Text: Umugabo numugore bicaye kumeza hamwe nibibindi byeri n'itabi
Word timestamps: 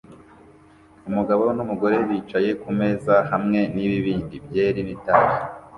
Umugabo 1.09 1.43
numugore 1.55 1.97
bicaye 2.09 2.49
kumeza 2.61 3.15
hamwe 3.31 3.59
nibibindi 3.73 4.35
byeri 4.45 4.79
n'itabi 4.83 5.33